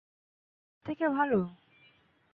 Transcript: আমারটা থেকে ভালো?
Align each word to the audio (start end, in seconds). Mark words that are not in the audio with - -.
আমারটা 0.03 0.85
থেকে 0.85 1.05
ভালো? 1.09 1.39